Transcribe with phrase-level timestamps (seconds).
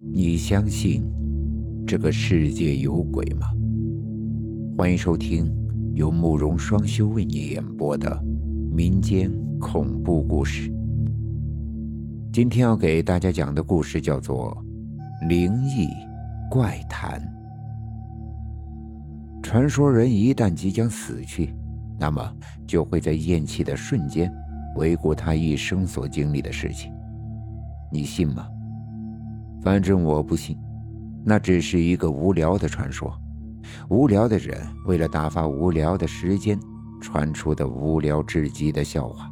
[0.00, 1.02] 你相信
[1.84, 3.48] 这个世界有鬼吗？
[4.76, 5.52] 欢迎收听
[5.92, 8.22] 由慕容双修为你演播的
[8.70, 10.72] 民间恐怖故事。
[12.32, 14.56] 今天要给大家讲的故事叫做
[15.26, 15.88] 《灵异
[16.48, 17.20] 怪谈》。
[19.42, 21.52] 传说人一旦即将死去，
[21.98, 22.36] 那么
[22.68, 24.32] 就会在咽气的瞬间
[24.76, 26.92] 回顾他一生所经历的事情。
[27.90, 28.46] 你信吗？
[29.62, 30.56] 反正我不信，
[31.24, 33.12] 那只是一个无聊的传说，
[33.90, 36.58] 无聊的人为了打发无聊的时间
[37.00, 39.30] 传出的无聊至极的笑话。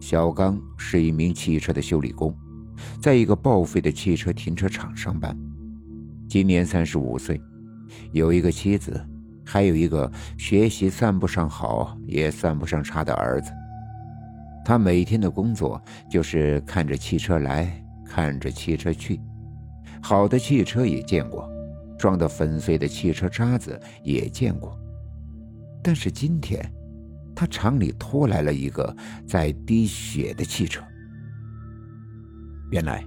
[0.00, 2.34] 小刚是一名汽车的修理工，
[3.00, 5.36] 在一个报废的汽车停车场上班，
[6.28, 7.40] 今年三十五岁，
[8.12, 8.98] 有一个妻子，
[9.44, 13.50] 还有一个学习算不上好也算不上差的儿子。
[14.64, 17.70] 他每天的工作就是看着汽车来。
[18.10, 19.20] 看着汽车去，
[20.02, 21.48] 好的汽车也见过，
[21.96, 24.76] 撞得粉碎的汽车渣子也见过。
[25.80, 26.60] 但是今天，
[27.36, 28.94] 他厂里拖来了一个
[29.28, 30.82] 在滴血的汽车。
[32.72, 33.06] 原来，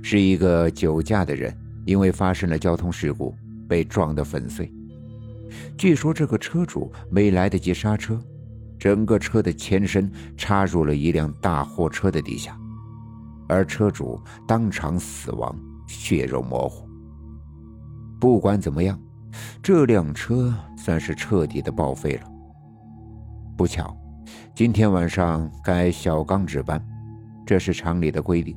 [0.00, 1.52] 是一个酒驾的人，
[1.84, 3.34] 因为发生了交通事故
[3.68, 4.72] 被撞得粉碎。
[5.76, 8.16] 据说这个车主没来得及刹车，
[8.78, 12.56] 整个车的前身插入了一辆大货车的底下。
[13.48, 15.54] 而车主当场死亡，
[15.86, 16.88] 血肉模糊。
[18.20, 18.98] 不管怎么样，
[19.62, 22.22] 这辆车算是彻底的报废了。
[23.56, 23.96] 不巧，
[24.54, 26.82] 今天晚上该小刚值班，
[27.44, 28.56] 这是厂里的规定。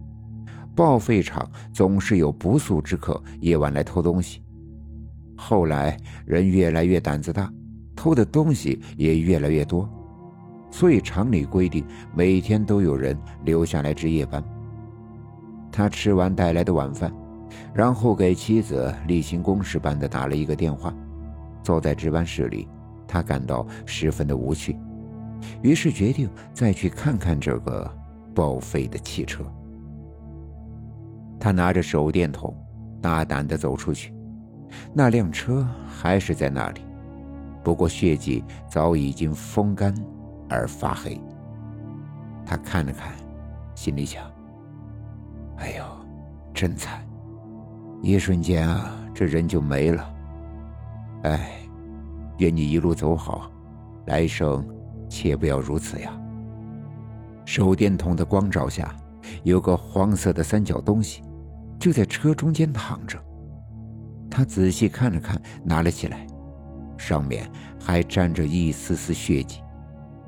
[0.75, 4.41] 报废厂总是有不速之客夜晚来偷东西。
[5.35, 7.51] 后来人越来越胆子大，
[7.95, 9.89] 偷的东西也越来越多，
[10.71, 14.43] 所以厂里规定每天都有人留下来值夜班。
[15.79, 17.09] 他吃完带来的晚饭，
[17.73, 20.93] 然后给妻子例行公事般的打了一个电话。
[21.63, 22.67] 坐在值班室里，
[23.07, 24.77] 他感到十分的无趣，
[25.61, 27.89] 于是决定再去看看这个
[28.35, 29.41] 报废的汽车。
[31.39, 32.53] 他拿着手电筒，
[33.01, 34.13] 大胆的走出去，
[34.93, 36.81] 那辆车还是在那里，
[37.63, 39.95] 不过血迹早已经风干
[40.49, 41.17] 而发黑。
[42.45, 43.13] 他看了看，
[43.75, 44.21] 心里想。
[45.59, 45.83] 哎呦，
[46.53, 47.05] 真惨！
[48.01, 50.13] 一瞬间啊，这人就没了。
[51.23, 51.59] 哎，
[52.37, 53.51] 愿你一路走好，
[54.05, 54.65] 来生
[55.09, 56.11] 切不要如此呀。
[57.45, 58.95] 手电筒的光照下，
[59.43, 61.21] 有个黄色的三角东西，
[61.77, 63.19] 就在车中间躺着。
[64.29, 66.25] 他仔细看了看，拿了起来，
[66.97, 67.49] 上面
[67.79, 69.61] 还沾着一丝丝血迹，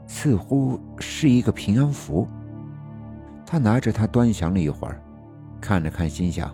[0.08, 2.28] 似乎是一个平安符。
[3.46, 5.02] 他拿着它端详了一会儿。
[5.62, 6.54] 看了看，心想：“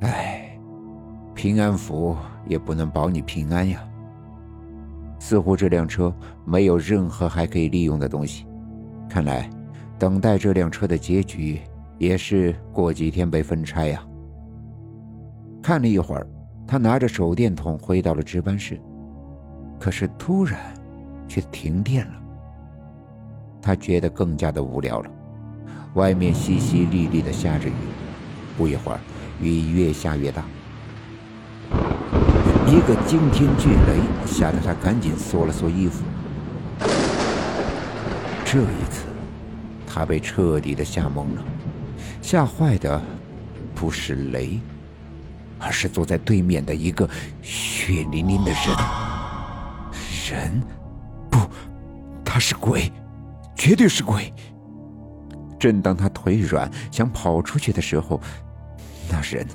[0.00, 0.58] 哎，
[1.34, 2.16] 平安符
[2.48, 3.86] 也不能保你平安呀。”
[5.20, 6.12] 似乎这辆车
[6.44, 8.46] 没有任何还可以利用的东西，
[9.08, 9.48] 看来
[9.98, 11.60] 等待这辆车的结局
[11.98, 14.02] 也是过几天被分拆呀。
[15.62, 16.26] 看了一会儿，
[16.66, 18.80] 他拿着手电筒回到了值班室，
[19.78, 20.58] 可是突然
[21.26, 22.22] 却停电了。
[23.60, 25.10] 他觉得更加的无聊了。
[25.94, 27.72] 外面淅淅沥沥的下着雨，
[28.56, 29.00] 不一会儿，
[29.40, 30.44] 雨越下越大。
[32.66, 36.02] 一个惊天巨雷吓得他赶紧缩了缩衣服。
[38.44, 39.04] 这一次，
[39.86, 41.44] 他被彻底的吓懵了，
[42.20, 43.00] 吓坏的
[43.74, 44.60] 不是雷，
[45.58, 47.08] 而是坐在对面的一个
[47.42, 48.60] 血淋淋的人。
[50.28, 50.62] 人？
[51.30, 51.38] 不，
[52.24, 52.90] 他是鬼，
[53.54, 54.32] 绝对是鬼。
[55.58, 58.20] 正当他腿软想跑出去的时候，
[59.10, 59.46] 那人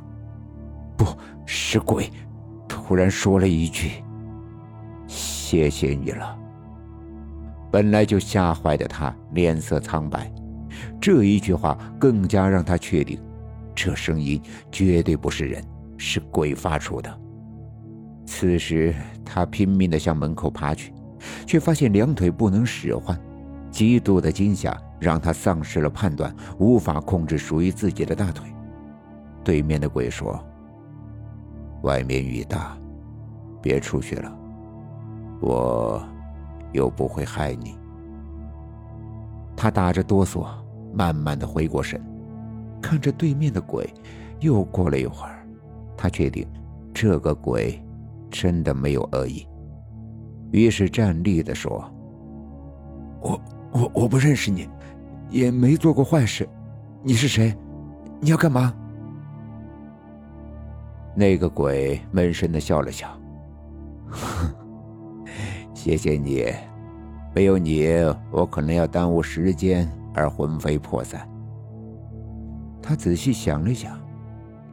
[0.98, 1.06] 不
[1.46, 2.10] 是鬼，
[2.68, 3.92] 突然说了一句
[5.08, 6.38] ：“谢谢你了。”
[7.72, 10.32] 本来就吓坏的他脸色苍白，
[11.00, 13.18] 这一句话更加让他确定，
[13.74, 14.42] 这声音
[14.72, 15.64] 绝对不是人，
[15.98, 17.20] 是鬼发出的。
[18.26, 18.94] 此时
[19.26, 20.94] 他拼命的向门口爬去，
[21.46, 23.18] 却发现两腿不能使唤，
[23.72, 24.78] 极度的惊吓。
[25.02, 28.48] 让他丧失了判断，无法控制属于自己的大腿。
[29.44, 30.40] 对面的鬼说
[31.82, 32.78] ：“外面雨大，
[33.64, 34.32] 别出去了，
[35.42, 36.00] 我
[36.72, 37.76] 又不会害你。”
[39.58, 40.46] 他打着哆嗦，
[40.94, 42.00] 慢慢的回过神，
[42.80, 43.92] 看着对面的鬼。
[44.40, 45.44] 又过了一会儿，
[45.98, 46.48] 他确定
[46.94, 47.84] 这个鬼
[48.30, 49.48] 真的没有恶意，
[50.52, 51.84] 于是站立的说
[53.20, 53.42] ：“我
[53.72, 54.70] 我我不认识你。”
[55.32, 56.46] 也没做过坏事，
[57.04, 57.56] 你是谁？
[58.20, 58.74] 你要干嘛？
[61.16, 63.08] 那个鬼闷声的笑了笑，
[65.74, 66.54] 谢谢你，
[67.34, 67.88] 没有你，
[68.30, 71.26] 我可能要耽误时间而魂飞魄散。
[72.82, 73.98] 他仔细想了想，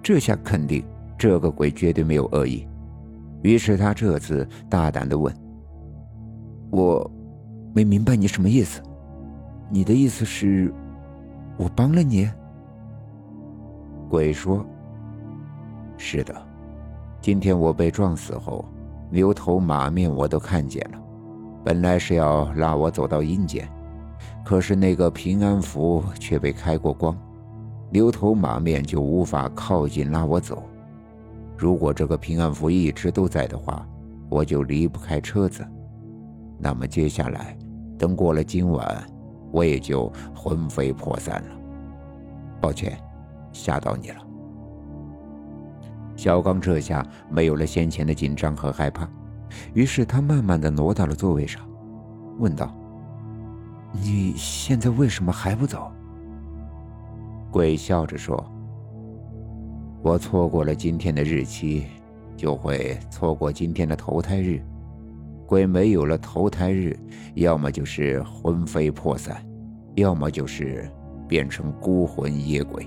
[0.03, 0.85] 这下肯定
[1.17, 2.67] 这个鬼绝对没有恶意，
[3.43, 5.33] 于是他这次大胆的问
[6.73, 7.09] ：“我，
[7.73, 8.83] 没明白你什么意思？
[9.71, 10.73] 你的意思是，
[11.57, 12.29] 我帮了你？”
[14.09, 14.65] 鬼说。
[15.97, 16.35] 是的，
[17.21, 18.65] 今天我被撞死后，
[19.11, 20.99] 牛头马面我都看见了。
[21.65, 23.69] 本来是要拉我走到阴间，
[24.45, 27.15] 可是那个平安符却被开过光，
[27.91, 30.63] 牛头马面就无法靠近拉我走。
[31.57, 33.85] 如果这个平安符一直都在的话，
[34.29, 35.67] 我就离不开车子。
[36.59, 37.59] 那么接下来，
[37.99, 39.05] 等过了今晚，
[39.51, 41.49] 我也就魂飞魄散了。
[42.61, 42.99] 抱歉，
[43.53, 44.17] 吓到你了。
[46.17, 49.09] 小刚这下没有了先前的紧张和害怕，
[49.73, 51.63] 于是他慢慢的挪到了座位上，
[52.39, 52.75] 问道
[54.03, 55.91] ：“你现在为什么还不走？”
[57.53, 58.45] 鬼笑着说
[60.03, 61.87] ：“我错过了今天的日期，
[62.37, 64.61] 就会错过今天的投胎日。
[65.49, 66.95] 鬼没有了投胎日，
[67.33, 69.43] 要么就是魂飞魄散，
[69.95, 70.87] 要么就是
[71.27, 72.87] 变成孤魂野鬼。”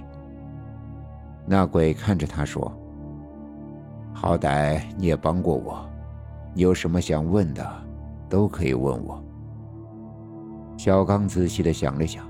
[1.48, 2.72] 那鬼看着他说。
[4.14, 5.90] 好歹你也帮过我，
[6.54, 7.66] 有什么想问的，
[8.30, 9.24] 都可以问我。
[10.78, 12.24] 小刚仔细的想了想，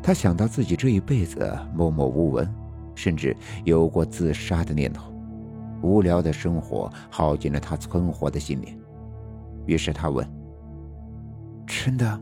[0.00, 2.48] 他想到自己这一辈子默默无闻，
[2.94, 5.12] 甚至有过自杀的念头，
[5.82, 8.77] 无聊的生活耗尽了他存活的信念。
[9.68, 10.26] 于是他问
[11.68, 12.20] ：“真的？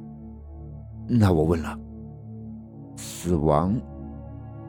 [1.07, 1.79] 那我问了，
[2.97, 3.81] 死亡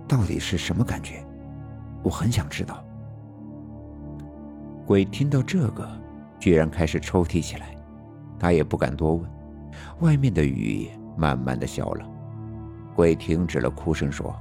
[0.07, 1.25] 到底是什么感觉？
[2.03, 2.85] 我很想知道。”
[4.85, 5.89] 鬼听到这个，
[6.39, 7.75] 居然开始抽泣起来。
[8.39, 9.27] 他也不敢多问。
[10.01, 10.87] 外面的雨
[11.17, 12.07] 慢慢的小了，
[12.95, 14.35] 鬼停止了哭声，说：“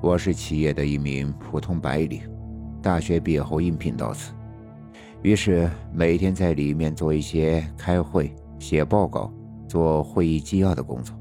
[0.00, 2.22] 我是企业的一名普通白领，
[2.80, 4.32] 大学毕业后应聘到此，
[5.26, 9.28] 于是每天在里面做一些开会、写报告、
[9.66, 11.16] 做会议纪要的工作。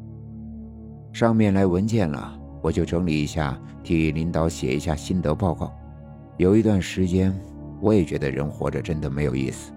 [1.12, 5.74] 上面来文件了，我就整理一下，替领导写一下心得报告。”
[6.38, 7.36] 有一段时间，
[7.82, 9.72] 我也觉得人活着真的没有意思，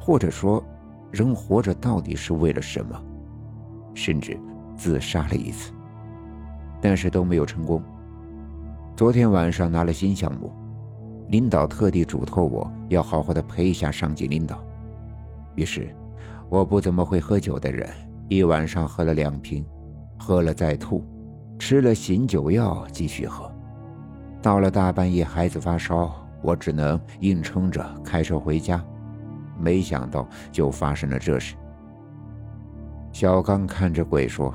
[0.00, 0.64] 或者说，
[1.10, 2.98] 人活着到底是为了什么？
[3.92, 4.40] 甚至
[4.74, 5.70] 自杀了一次，
[6.80, 7.82] 但是都没有成功。
[8.96, 10.50] 昨天晚上拿了新项目，
[11.28, 14.62] 领导特地嘱托我要好好的陪一下上级领导。
[15.54, 15.94] 于是，
[16.48, 17.88] 我不怎么会喝酒的人，
[18.28, 19.64] 一晚上喝了两瓶，
[20.18, 21.04] 喝了再吐，
[21.58, 23.50] 吃了醒酒药继续喝。
[24.42, 26.12] 到了大半夜，孩子发烧，
[26.42, 28.84] 我只能硬撑着开车回家。
[29.58, 31.54] 没想到就发生了这事。
[33.12, 34.52] 小刚看着鬼说：“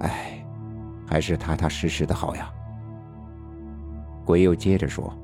[0.00, 0.44] 哎，
[1.06, 2.50] 还是踏踏实实的好呀。”
[4.26, 5.16] 鬼又接着说：“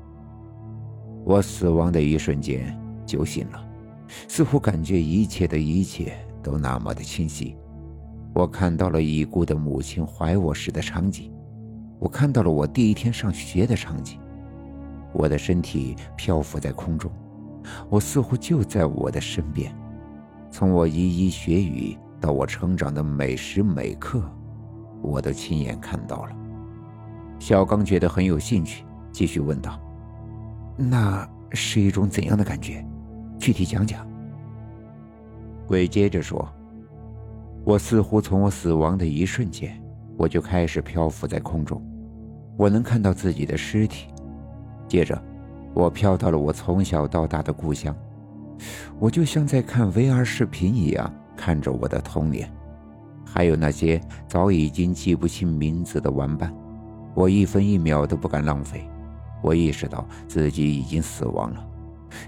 [1.23, 3.65] 我死亡的一瞬间就醒了，
[4.27, 7.55] 似乎感觉一切的一切都那么的清晰。
[8.33, 11.31] 我看到了已故的母亲怀我时的场景。”
[11.99, 14.19] 我看到了我第一天上学的场景，
[15.13, 17.09] 我的身体漂浮在空中，
[17.89, 19.73] 我似乎就在我的身边。
[20.51, 24.21] 从我一一学语到我成长的每时每刻，
[25.01, 26.35] 我都亲眼看到了。
[27.39, 28.83] 小刚觉得很有兴趣，
[29.13, 29.79] 继续问道
[30.75, 32.85] ：“那是一种怎样的感觉？
[33.39, 34.07] 具体讲讲。”
[35.67, 36.47] 鬼接着说
[37.63, 39.81] ：“我似乎从我死亡的一瞬间，
[40.17, 41.81] 我就开始漂浮在空中。”
[42.55, 44.07] 我能看到自己的尸体，
[44.87, 45.19] 接着，
[45.73, 47.95] 我飘到了我从小到大的故乡，
[48.99, 52.47] 我就像在看 VR 视频一样看着我的童年，
[53.25, 56.53] 还有那些早已经记不清名字的玩伴，
[57.15, 58.87] 我一分一秒都不敢浪费。
[59.43, 61.67] 我意识到自己已经死亡了，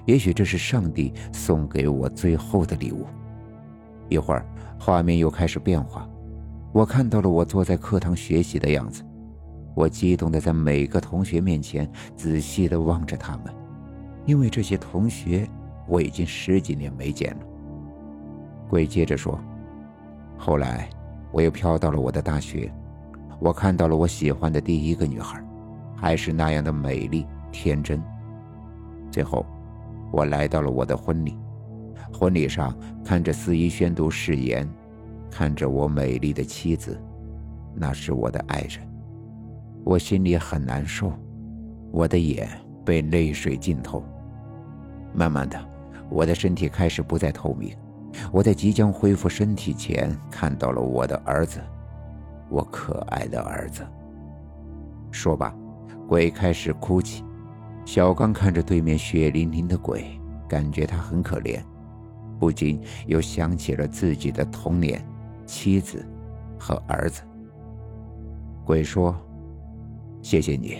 [0.06, 3.08] 也许这是上帝送给我最后的礼物。
[4.10, 4.46] 一会儿，
[4.78, 6.08] 画面又开始变化，
[6.74, 9.04] 我看到了我坐在课堂学习的样子。
[9.74, 13.46] 我激动的在每个同学面前仔细的望着他们，
[14.26, 15.50] 因为这些同学
[15.88, 17.46] 我已经十几年没见了。
[18.70, 19.40] 鬼接着说
[20.38, 20.90] ：“后来
[21.32, 22.72] 我又飘到了我的大学，
[23.40, 25.45] 我看到了我喜欢的第一个女孩，
[25.96, 28.02] 还是那样的美丽天真。
[29.12, 29.46] 最后，
[30.12, 31.38] 我来到了我的婚礼，
[32.14, 34.68] 婚礼上看着司仪宣读誓言，
[35.32, 37.00] 看着我美丽的妻子，
[37.74, 38.86] 那是我的爱人。”
[39.86, 41.14] 我心里很难受，
[41.92, 42.50] 我的眼
[42.84, 44.04] 被泪水浸透。
[45.14, 45.60] 慢慢的，
[46.10, 47.76] 我的身体开始不再透明。
[48.32, 51.62] 我在即将恢复身体前，看到了我的儿子，
[52.50, 53.86] 我可爱的儿子。
[55.12, 55.56] 说吧，
[56.08, 57.24] 鬼开始哭泣。
[57.86, 61.60] 小刚看着对面血淋淋的鬼，感觉他很可怜，
[62.40, 65.04] 不禁又想起了自己的童年、
[65.46, 66.06] 妻子
[66.60, 67.22] 和儿子。
[68.66, 69.16] 鬼说
[70.24, 70.78] ：“谢谢你，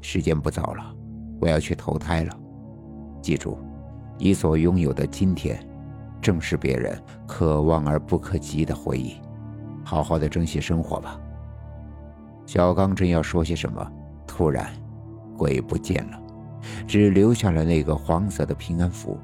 [0.00, 0.94] 时间不早了，
[1.40, 2.36] 我要去投胎了。
[3.22, 3.56] 记住，
[4.18, 5.58] 你所拥有的今天。”
[6.20, 9.14] 正是别人可望而不可及的回忆，
[9.84, 11.16] 好好的珍惜生活吧。
[12.44, 13.92] 小刚正要说些什么，
[14.38, 14.72] 突然，
[15.36, 16.22] 鬼不见了，
[16.86, 19.18] 只留下了那个黄色的平安符。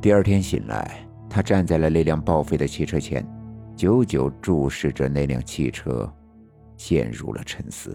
[0.00, 3.22] 第二天醒来，他站在了那辆报废的汽车前，
[3.76, 6.10] 久久注视着那辆汽车，
[6.78, 7.94] 陷入了沉思。